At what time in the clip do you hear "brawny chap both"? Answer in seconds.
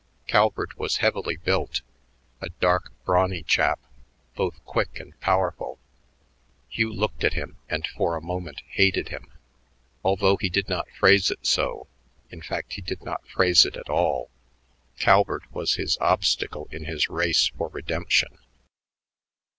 3.05-4.59